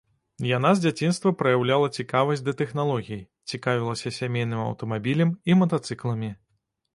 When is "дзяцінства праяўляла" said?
0.83-1.89